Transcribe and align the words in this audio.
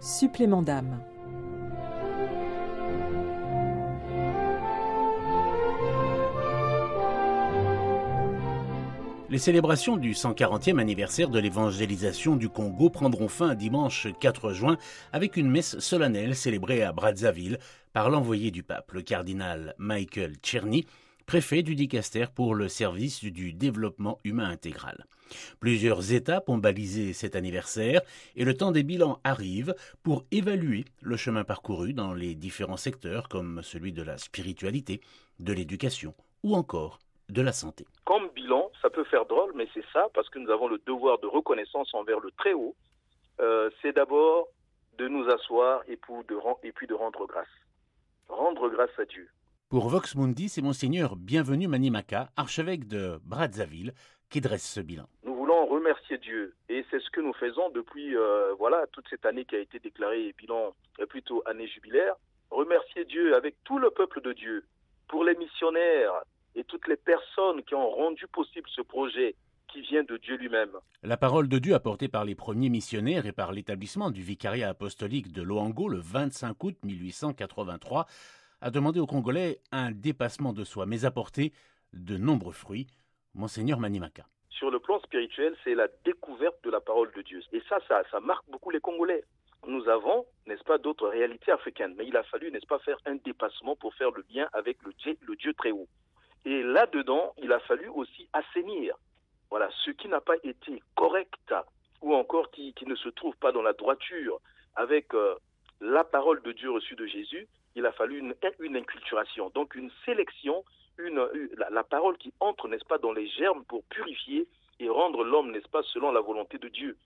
Supplément 0.00 0.62
d'âme. 0.62 0.98
Les 9.28 9.38
célébrations 9.38 9.98
du 9.98 10.12
140e 10.12 10.78
anniversaire 10.78 11.28
de 11.28 11.38
l'évangélisation 11.38 12.34
du 12.34 12.48
Congo 12.48 12.88
prendront 12.88 13.28
fin 13.28 13.54
dimanche 13.54 14.08
4 14.20 14.52
juin 14.54 14.78
avec 15.12 15.36
une 15.36 15.50
messe 15.50 15.78
solennelle 15.80 16.34
célébrée 16.34 16.82
à 16.82 16.92
Brazzaville 16.92 17.58
par 17.92 18.08
l'envoyé 18.08 18.50
du 18.50 18.62
pape, 18.62 18.92
le 18.92 19.02
cardinal 19.02 19.74
Michael 19.76 20.36
Czerny, 20.42 20.86
préfet 21.30 21.62
du 21.62 21.76
Dicaster 21.76 22.24
pour 22.34 22.56
le 22.56 22.66
service 22.66 23.22
du 23.22 23.52
développement 23.52 24.18
humain 24.24 24.50
intégral. 24.50 25.06
Plusieurs 25.60 26.12
étapes 26.12 26.48
ont 26.48 26.58
balisé 26.58 27.12
cet 27.12 27.36
anniversaire 27.36 28.00
et 28.34 28.44
le 28.44 28.56
temps 28.56 28.72
des 28.72 28.82
bilans 28.82 29.20
arrive 29.22 29.76
pour 30.02 30.24
évaluer 30.32 30.86
le 31.00 31.16
chemin 31.16 31.44
parcouru 31.44 31.92
dans 31.92 32.14
les 32.14 32.34
différents 32.34 32.76
secteurs 32.76 33.28
comme 33.28 33.62
celui 33.62 33.92
de 33.92 34.02
la 34.02 34.18
spiritualité, 34.18 35.02
de 35.38 35.52
l'éducation 35.52 36.14
ou 36.42 36.56
encore 36.56 36.98
de 37.28 37.42
la 37.42 37.52
santé. 37.52 37.86
Comme 38.06 38.28
bilan, 38.30 38.68
ça 38.82 38.90
peut 38.90 39.04
faire 39.04 39.24
drôle, 39.26 39.52
mais 39.54 39.68
c'est 39.72 39.86
ça 39.92 40.08
parce 40.12 40.28
que 40.30 40.40
nous 40.40 40.50
avons 40.50 40.66
le 40.66 40.82
devoir 40.84 41.20
de 41.20 41.28
reconnaissance 41.28 41.94
envers 41.94 42.18
le 42.18 42.32
Très-Haut. 42.32 42.74
Euh, 43.40 43.70
c'est 43.80 43.92
d'abord 43.92 44.48
de 44.98 45.06
nous 45.06 45.28
asseoir 45.28 45.82
et, 45.86 45.94
de, 45.94 46.66
et 46.66 46.72
puis 46.72 46.88
de 46.88 46.94
rendre 46.94 47.24
grâce. 47.28 47.46
Rendre 48.28 48.68
grâce 48.68 48.98
à 48.98 49.04
Dieu. 49.04 49.28
Pour 49.70 49.88
Vox 49.88 50.16
Mundi, 50.16 50.48
c'est 50.48 50.62
Monseigneur 50.62 51.14
Bienvenu 51.14 51.68
Manimaka, 51.68 52.32
archevêque 52.36 52.88
de 52.88 53.20
Brazzaville, 53.24 53.94
qui 54.28 54.40
dresse 54.40 54.68
ce 54.68 54.80
bilan. 54.80 55.06
Nous 55.24 55.36
voulons 55.36 55.64
remercier 55.66 56.18
Dieu 56.18 56.56
et 56.68 56.84
c'est 56.90 56.98
ce 56.98 57.08
que 57.10 57.20
nous 57.20 57.32
faisons 57.34 57.70
depuis 57.70 58.16
euh, 58.16 58.52
voilà 58.58 58.84
toute 58.90 59.04
cette 59.08 59.24
année 59.24 59.44
qui 59.44 59.54
a 59.54 59.60
été 59.60 59.78
déclarée 59.78 60.34
bilan 60.36 60.74
euh, 60.98 61.06
plutôt 61.06 61.44
année 61.46 61.68
jubilaire. 61.68 62.16
Remercier 62.50 63.04
Dieu 63.04 63.36
avec 63.36 63.62
tout 63.62 63.78
le 63.78 63.92
peuple 63.92 64.20
de 64.22 64.32
Dieu 64.32 64.64
pour 65.06 65.22
les 65.22 65.36
missionnaires 65.36 66.14
et 66.56 66.64
toutes 66.64 66.88
les 66.88 66.96
personnes 66.96 67.62
qui 67.62 67.76
ont 67.76 67.90
rendu 67.90 68.26
possible 68.26 68.68
ce 68.74 68.82
projet 68.82 69.36
qui 69.68 69.82
vient 69.82 70.02
de 70.02 70.16
Dieu 70.16 70.36
lui-même. 70.36 70.72
La 71.04 71.16
parole 71.16 71.48
de 71.48 71.60
Dieu 71.60 71.74
apportée 71.74 72.08
par 72.08 72.24
les 72.24 72.34
premiers 72.34 72.70
missionnaires 72.70 73.24
et 73.24 73.30
par 73.30 73.52
l'établissement 73.52 74.10
du 74.10 74.22
vicariat 74.22 74.68
apostolique 74.68 75.32
de 75.32 75.42
Loango 75.42 75.88
le 75.88 76.00
25 76.00 76.64
août 76.64 76.74
1883 76.82 78.06
a 78.60 78.70
demandé 78.70 79.00
aux 79.00 79.06
Congolais 79.06 79.60
un 79.72 79.90
dépassement 79.90 80.52
de 80.52 80.64
soi, 80.64 80.86
mais 80.86 81.04
apporté 81.04 81.52
de 81.92 82.16
nombreux 82.16 82.52
fruits. 82.52 82.86
Monseigneur 83.34 83.78
Manimaka. 83.78 84.24
Sur 84.50 84.70
le 84.70 84.80
plan 84.80 85.00
spirituel, 85.00 85.56
c'est 85.64 85.74
la 85.74 85.88
découverte 86.04 86.62
de 86.64 86.70
la 86.70 86.80
parole 86.80 87.12
de 87.14 87.22
Dieu. 87.22 87.40
Et 87.52 87.62
ça, 87.68 87.78
ça, 87.88 88.20
marque 88.20 88.44
beaucoup 88.50 88.70
les 88.70 88.80
Congolais. 88.80 89.24
Nous 89.66 89.88
avons, 89.88 90.26
n'est-ce 90.46 90.64
pas, 90.64 90.78
d'autres 90.78 91.08
réalités 91.08 91.52
africaines. 91.52 91.94
Mais 91.96 92.06
il 92.06 92.16
a 92.16 92.22
fallu, 92.24 92.50
n'est-ce 92.50 92.66
pas, 92.66 92.78
faire 92.80 92.98
un 93.06 93.14
dépassement 93.16 93.76
pour 93.76 93.94
faire 93.94 94.10
le 94.10 94.24
lien 94.34 94.48
avec 94.52 94.78
le 94.82 94.92
Dieu, 95.36 95.54
très 95.54 95.70
haut. 95.70 95.88
Et 96.44 96.62
là-dedans, 96.62 97.34
il 97.42 97.52
a 97.52 97.60
fallu 97.60 97.88
aussi 97.88 98.28
assainir. 98.32 98.96
Voilà, 99.48 99.68
ce 99.84 99.90
qui 99.90 100.08
n'a 100.08 100.20
pas 100.20 100.36
été 100.42 100.82
correct 100.96 101.54
ou 102.02 102.14
encore 102.14 102.50
qui, 102.50 102.72
qui, 102.74 102.86
ne 102.86 102.94
se 102.96 103.08
trouve 103.10 103.36
pas 103.36 103.52
dans 103.52 103.62
la 103.62 103.74
droiture 103.74 104.40
avec 104.74 105.12
euh, 105.14 105.34
la 105.80 106.04
parole 106.04 106.42
de 106.42 106.52
Dieu 106.52 106.70
reçue 106.70 106.96
de 106.96 107.06
Jésus, 107.06 107.48
il 107.76 107.86
a 107.86 107.92
fallu 107.92 108.18
une, 108.18 108.76
inculturation, 108.76 109.50
donc 109.50 109.74
une 109.74 109.90
sélection, 110.04 110.64
une, 110.98 111.26
la, 111.70 111.84
parole 111.84 112.16
qui 112.18 112.32
entre, 112.40 112.68
n'est-ce 112.68 112.84
pas, 112.84 112.98
dans 112.98 113.12
les 113.12 113.28
germes 113.28 113.64
pour 113.64 113.84
purifier 113.84 114.48
et 114.80 114.88
rendre 114.88 115.24
l'homme, 115.24 115.52
n'est-ce 115.52 115.68
pas, 115.68 115.82
selon 115.84 116.10
la 116.12 116.20
volonté 116.20 116.58
de 116.58 116.68
Dieu. 116.68 116.96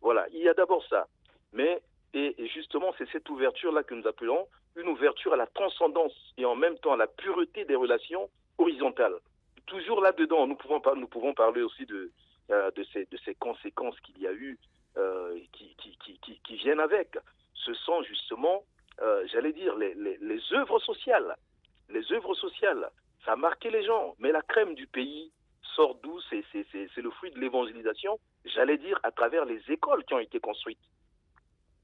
Voilà, 0.00 0.26
il 0.32 0.40
y 0.40 0.48
a 0.48 0.54
d'abord 0.54 0.84
ça. 0.88 1.08
Mais, 1.52 1.82
et, 2.14 2.34
justement, 2.48 2.94
c'est 2.96 3.08
cette 3.10 3.28
ouverture-là 3.28 3.82
que 3.82 3.94
nous 3.94 4.06
appelons 4.06 4.46
une 4.76 4.88
ouverture 4.88 5.32
à 5.32 5.36
la 5.36 5.46
transcendance 5.46 6.14
et 6.36 6.44
en 6.44 6.56
même 6.56 6.78
temps 6.78 6.92
à 6.92 6.96
la 6.96 7.06
pureté 7.06 7.64
des 7.64 7.76
relations 7.76 8.28
horizontales. 8.58 9.18
Toujours 9.66 10.00
là-dedans, 10.00 10.46
nous 10.46 10.56
pouvons, 10.56 10.80
nous 10.96 11.06
pouvons 11.06 11.34
parler 11.34 11.62
aussi 11.62 11.86
de, 11.86 12.10
euh, 12.50 12.70
de, 12.72 12.84
ces, 12.92 13.06
de 13.06 13.16
ces 13.24 13.34
conséquences 13.34 13.98
qu'il 14.00 14.18
y 14.18 14.26
a 14.26 14.32
eu, 14.32 14.58
euh, 14.96 15.38
qui, 15.52 15.76
qui, 15.76 16.40
qui 16.42 16.56
viennent 16.56 16.80
avec. 16.80 17.16
Ce 17.54 17.72
sont 17.74 18.02
justement 18.02 18.64
euh, 19.00 19.26
j'allais 19.32 19.52
dire, 19.52 19.76
les, 19.76 19.94
les, 19.94 20.52
œuvres 20.52 20.78
sociales. 20.80 21.36
Les 21.88 22.12
œuvres 22.12 22.34
sociales, 22.34 22.90
ça 23.24 23.32
a 23.32 23.36
marqué 23.36 23.70
les 23.70 23.84
gens. 23.84 24.14
Mais 24.18 24.32
la 24.32 24.42
crème 24.42 24.74
du 24.74 24.86
pays 24.86 25.32
sort 25.74 25.96
d'où? 26.02 26.20
C'est 26.30 26.44
le 26.96 27.10
fruit 27.10 27.30
de 27.32 27.40
l'évangélisation, 27.40 28.18
j'allais 28.44 28.78
dire, 28.78 28.98
à 29.02 29.10
travers 29.10 29.44
les 29.44 29.60
écoles 29.68 30.04
qui 30.04 30.14
ont 30.14 30.20
été 30.20 30.40
construites. 30.40 30.78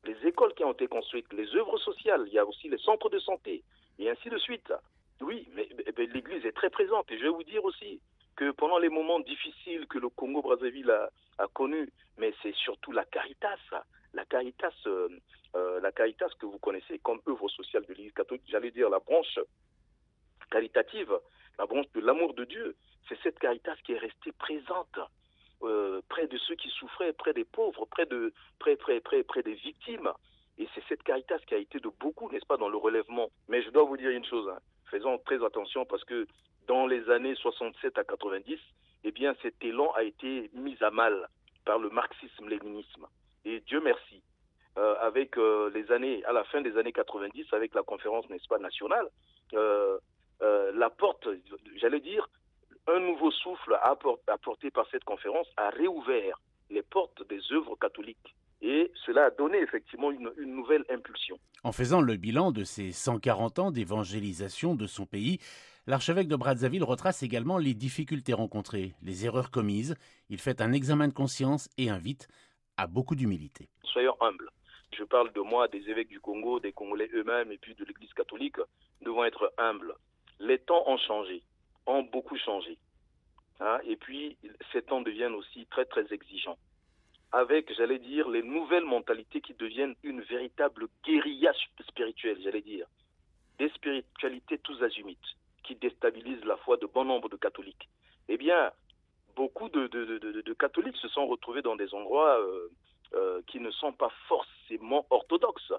Les 0.04 0.16
écoles 0.26 0.54
qui 0.54 0.65
ont 0.65 0.72
été 0.72 0.87
construites, 0.87 1.31
les 1.32 1.54
œuvres 1.56 1.78
sociales, 1.78 2.25
il 2.26 2.32
y 2.32 2.38
a 2.38 2.47
aussi 2.47 2.69
les 2.69 2.78
centres 2.78 3.10
de 3.10 3.19
santé, 3.19 3.62
et 3.98 4.09
ainsi 4.09 4.31
de 4.31 4.38
suite. 4.38 4.72
Oui, 5.21 5.47
mais, 5.54 5.69
mais 5.98 6.06
l'Église 6.06 6.47
est 6.47 6.53
très 6.53 6.71
présente. 6.71 7.10
Et 7.10 7.19
je 7.19 7.25
vais 7.25 7.28
vous 7.28 7.44
dire 7.44 7.62
aussi 7.65 8.00
que 8.37 8.50
pendant 8.53 8.78
les 8.78 8.88
moments 8.88 9.21
difficiles 9.21 9.87
que 9.87 9.98
le 9.98 10.09
Congo-Brazzaville 10.09 10.91
a, 10.91 11.10
a 11.37 11.47
connus, 11.48 11.92
mais 12.16 12.32
c'est 12.42 12.54
surtout 12.54 12.92
la 12.92 13.04
Caritas, 13.04 13.59
la 14.15 14.25
Caritas, 14.25 14.72
euh, 14.87 15.09
euh, 15.56 15.81
la 15.81 15.93
Caritas 15.93 16.31
que 16.38 16.47
vous 16.47 16.59
connaissez 16.59 16.99
comme 17.00 17.21
œuvre 17.28 17.49
sociale 17.49 17.84
de 17.84 17.88
l'Église 17.88 18.12
catholique, 18.12 18.43
j'allais 18.47 18.71
dire 18.71 18.88
la 18.88 18.99
branche 18.99 19.38
caritative, 20.50 21.19
la 21.59 21.66
branche 21.66 21.87
de 21.94 22.00
l'amour 22.00 22.34
de 22.34 22.44
Dieu, 22.44 22.77
c'est 23.09 23.19
cette 23.22 23.38
Caritas 23.38 23.77
qui 23.84 23.93
est 23.93 23.99
restée 23.99 24.33
présente 24.33 24.99
euh, 25.62 26.00
près 26.09 26.27
de 26.27 26.39
ceux 26.39 26.55
qui 26.55 26.71
souffraient, 26.71 27.12
près 27.12 27.33
des 27.33 27.44
pauvres, 27.44 27.87
près 27.87 28.06
de 28.06 28.33
près 28.59 28.77
près 28.77 29.00
près 29.00 29.22
près 29.22 29.43
des 29.43 29.55
victimes. 29.55 30.10
Et 30.59 30.69
c'est 30.75 30.84
cette 30.89 31.03
Caritas 31.03 31.39
qui 31.47 31.55
a 31.55 31.59
été 31.59 31.81
de 31.81 31.91
beaucoup, 32.00 32.31
n'est-ce 32.31 32.47
pas, 32.47 32.56
dans 32.56 32.69
le 32.69 32.77
relèvement. 32.77 33.31
Mais 33.49 33.62
je 33.62 33.71
dois 33.71 33.84
vous 33.84 33.97
dire 33.97 34.10
une 34.10 34.25
chose, 34.25 34.49
hein. 34.49 34.59
faisons 34.91 35.19
très 35.19 35.43
attention 35.44 35.84
parce 35.87 36.05
que 36.05 36.27
dans 36.66 36.87
les 36.87 37.09
années 37.10 37.34
67 37.34 37.99
à 37.99 38.05
90, 38.05 38.59
eh 39.05 39.10
bien, 39.12 39.34
cet 39.43 39.62
élan 39.65 39.91
a 39.93 40.03
été 40.03 40.50
mis 40.53 40.77
à 40.83 40.91
mal 40.91 41.28
par 41.65 41.78
le 41.78 41.91
marxisme-léninisme. 41.91 43.06
Et 43.44 43.60
Dieu 43.60 43.81
merci, 43.81 44.22
avec 45.10 45.37
euh, 45.37 45.71
les 45.75 45.91
années, 45.91 46.25
à 46.25 46.32
la 46.32 46.44
fin 46.44 46.60
des 46.60 46.76
années 46.76 46.93
90, 46.93 47.47
avec 47.53 47.75
la 47.75 47.82
conférence, 47.82 48.28
n'est-ce 48.31 48.47
pas, 48.47 48.59
nationale, 48.59 49.09
euh, 49.54 49.98
la 50.41 50.88
porte, 50.88 51.28
j'allais 51.81 52.00
dire, 52.00 52.28
un 52.87 53.00
nouveau 53.00 53.31
souffle 53.32 53.76
apporté 54.28 54.71
par 54.71 54.87
cette 54.91 55.04
conférence 55.04 55.48
a 55.56 55.71
réouvert 55.71 56.41
les 56.71 56.82
portes 56.82 57.26
des 57.28 57.41
œuvres 57.53 57.76
catholiques. 57.76 58.34
Et 58.62 58.91
cela 59.04 59.26
a 59.26 59.31
donné 59.31 59.59
effectivement 59.59 60.10
une, 60.12 60.31
une, 60.38 60.54
nouvelle 60.54 60.84
impulsion. 60.91 61.38
En 61.65 61.72
faisant 61.72 62.00
le 62.00 62.16
bilan 62.16 62.53
de 62.53 62.62
ces 62.62 62.92
140 62.92 63.59
ans 63.59 63.71
d'évangélisation 63.71 64.75
de 64.75 64.87
son 64.87 65.06
pays, 65.06 65.38
l'archevêque 65.87 66.28
de 66.28 66.37
Brazzaville 66.37 66.84
retrace 66.84 67.22
également 67.22 67.59
les 67.59 67.75
difficultés 67.75 68.34
rencontrées, 68.34 68.94
les 69.03 69.27
erreurs 69.27 69.50
commises. 69.50 69.97
Il 70.28 70.38
fait 70.38 70.60
un 70.60 70.72
examen 70.72 71.09
de 71.09 71.15
conscience 71.15 71.69
et 71.78 71.91
invite 71.91 72.28
à 72.77 72.87
beaucoup 72.87 73.15
d'humilité. 73.15 73.69
Soyons 73.84 74.16
humbles. 74.21 74.48
Je 74.93 75.05
parle 75.05 75.33
de 75.33 75.41
moi, 75.41 75.69
des 75.69 75.89
évêques 75.89 76.09
du 76.09 76.21
Congo, 76.21 76.61
des 76.61 76.73
Congolais 76.73 77.09
eux-mêmes 77.15 77.53
et 77.53 77.59
puis 77.59 77.75
de 77.75 77.84
l'Église 77.84 78.12
catholique. 78.15 78.56
Devons 79.03 79.25
être 79.25 79.53
humbles. 79.56 79.95
Les 80.41 80.59
temps 80.59 80.84
ont 80.87 80.99
changé, 80.99 81.43
ont 81.87 82.03
beaucoup 82.03 82.37
changé. 82.37 82.77
Hein, 83.61 83.78
et 83.84 83.97
puis, 83.97 84.37
ces 84.73 84.83
temps 84.83 85.01
deviennent 85.01 85.34
aussi 85.34 85.67
très, 85.67 85.84
très 85.84 86.12
exigeants 86.12 86.59
avec, 87.33 87.73
j'allais 87.77 87.99
dire, 87.99 88.28
les 88.28 88.43
nouvelles 88.43 88.84
mentalités 88.84 89.41
qui 89.41 89.55
deviennent 89.55 89.95
une 90.03 90.21
véritable 90.23 90.89
guérilla 91.05 91.53
spirituelle, 91.89 92.39
j'allais 92.43 92.62
dire. 92.62 92.87
Des 93.59 93.69
spiritualités 93.71 94.59
tous 94.59 94.83
azimuts 94.83 95.37
qui 95.62 95.77
déstabilisent 95.77 96.45
la 96.45 96.57
foi 96.57 96.77
de 96.78 96.87
bon 96.87 97.05
nombre 97.05 97.28
de 97.28 97.37
catholiques. 97.37 97.89
Eh 98.28 98.37
bien, 98.37 98.72
beaucoup 99.37 99.69
de 99.69 100.53
catholiques 100.55 100.97
se 100.97 101.09
sont 101.09 101.27
retrouvés 101.27 101.62
dans 101.62 101.77
des 101.77 101.95
endroits 101.95 102.41
euh, 102.41 102.69
euh, 103.15 103.41
qui 103.47 103.60
ne 103.60 103.71
sont 103.71 103.92
pas 103.92 104.10
forcément 104.28 105.07
orthodoxes, 105.10 105.72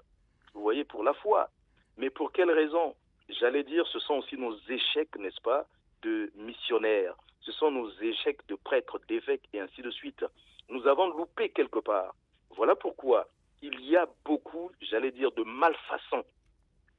vous 0.54 0.62
voyez, 0.62 0.84
pour 0.84 1.02
la 1.02 1.14
foi. 1.14 1.48
Mais 1.96 2.10
pour 2.10 2.32
quelles 2.32 2.50
raisons 2.50 2.94
J'allais 3.28 3.62
dire, 3.62 3.86
ce 3.86 3.98
sont 4.00 4.14
aussi 4.14 4.36
nos 4.36 4.56
échecs, 4.68 5.16
n'est-ce 5.16 5.40
pas, 5.40 5.66
de 6.02 6.30
missionnaires. 6.34 7.14
Ce 7.40 7.52
sont 7.52 7.70
nos 7.70 7.90
échecs 8.00 8.46
de 8.48 8.56
prêtres, 8.56 9.00
d'évêques 9.08 9.48
et 9.52 9.60
ainsi 9.60 9.80
de 9.80 9.90
suite 9.90 10.24
nous 10.72 10.86
avons 10.86 11.08
loupé 11.10 11.50
quelque 11.50 11.78
part. 11.78 12.14
Voilà 12.56 12.74
pourquoi 12.74 13.28
il 13.62 13.80
y 13.84 13.96
a 13.96 14.08
beaucoup, 14.24 14.70
j'allais 14.80 15.12
dire, 15.12 15.30
de 15.32 15.44
malfaçons, 15.44 16.24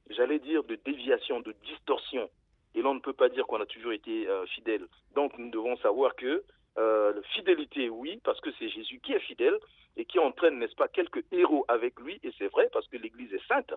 j'allais 0.09 0.39
dire 0.39 0.63
de 0.63 0.75
déviations, 0.75 1.41
de 1.41 1.53
distorsions. 1.65 2.29
Et 2.75 2.81
l'on 2.81 2.95
ne 2.95 2.99
peut 2.99 3.13
pas 3.13 3.29
dire 3.29 3.45
qu'on 3.45 3.61
a 3.61 3.65
toujours 3.65 3.91
été 3.91 4.27
euh, 4.27 4.45
fidèle. 4.47 4.87
Donc 5.13 5.37
nous 5.37 5.49
devons 5.49 5.75
savoir 5.77 6.15
que 6.15 6.43
euh, 6.77 7.21
fidélité, 7.33 7.89
oui, 7.89 8.19
parce 8.23 8.39
que 8.41 8.49
c'est 8.57 8.69
Jésus 8.69 8.99
qui 8.99 9.13
est 9.13 9.19
fidèle 9.19 9.57
et 9.95 10.05
qui 10.05 10.19
entraîne, 10.19 10.57
n'est-ce 10.59 10.75
pas, 10.75 10.87
quelques 10.87 11.23
héros 11.31 11.65
avec 11.67 11.99
lui, 11.99 12.19
et 12.23 12.31
c'est 12.37 12.47
vrai, 12.47 12.69
parce 12.73 12.87
que 12.87 12.97
l'Église 12.97 13.33
est 13.33 13.47
sainte, 13.47 13.73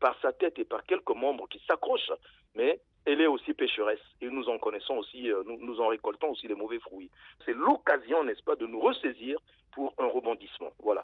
par 0.00 0.18
sa 0.20 0.32
tête 0.32 0.58
et 0.58 0.64
par 0.64 0.84
quelques 0.84 1.14
membres 1.14 1.46
qui 1.48 1.60
s'accrochent, 1.68 2.12
mais 2.54 2.80
elle 3.04 3.20
est 3.20 3.26
aussi 3.26 3.54
pécheresse 3.54 4.00
et 4.20 4.28
nous 4.28 4.48
en 4.48 4.58
connaissons 4.58 4.96
aussi, 4.96 5.30
euh, 5.30 5.42
nous, 5.46 5.58
nous 5.58 5.80
en 5.80 5.88
récoltons 5.88 6.30
aussi 6.30 6.48
les 6.48 6.54
mauvais 6.54 6.80
fruits. 6.80 7.10
C'est 7.44 7.54
l'occasion, 7.54 8.24
n'est-ce 8.24 8.42
pas, 8.42 8.56
de 8.56 8.66
nous 8.66 8.80
ressaisir 8.80 9.38
pour 9.72 9.94
un 9.98 10.06
rebondissement. 10.06 10.72
Voilà. 10.80 10.98